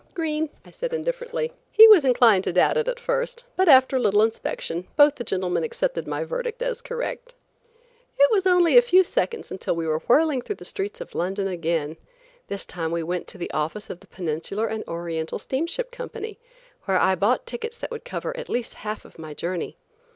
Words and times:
"Green," 0.15 0.49
I 0.65 0.71
said 0.71 0.93
indifferently. 0.93 1.53
He 1.71 1.87
was 1.87 2.03
inclined 2.03 2.43
to 2.45 2.53
doubt 2.53 2.75
it 2.75 2.87
at 2.87 2.99
first, 2.99 3.43
but 3.55 3.69
after 3.69 3.95
a 3.97 3.99
little 3.99 4.23
inspection, 4.23 4.87
both 4.95 5.13
the 5.13 5.23
gentlemen 5.23 5.63
accepted 5.63 6.07
my 6.07 6.23
verdict 6.23 6.63
as 6.63 6.81
correct. 6.81 7.35
It 8.19 8.31
was 8.31 8.47
only 8.47 8.75
a 8.75 8.81
few 8.81 9.03
seconds 9.03 9.51
until 9.51 9.75
we 9.75 9.85
were 9.85 9.99
whirling 10.07 10.41
through 10.41 10.55
the 10.55 10.65
streets 10.65 11.01
of 11.01 11.13
London 11.13 11.47
again. 11.47 11.97
This 12.47 12.65
time 12.65 12.91
we 12.91 13.03
went 13.03 13.27
to 13.27 13.37
the 13.37 13.51
office 13.51 13.91
of 13.91 13.99
the 13.99 14.07
Peninsular 14.07 14.65
and 14.65 14.83
Oriental 14.87 15.37
Steamship 15.37 15.91
Company, 15.91 16.39
where 16.85 16.97
I 16.97 17.13
bought 17.13 17.45
tickets 17.45 17.77
that 17.77 17.91
would 17.91 18.03
cover 18.03 18.35
at 18.35 18.49
least 18.49 18.73
half 18.81 19.05
of 19.05 19.19
my 19.19 19.35
journey. 19.35 19.77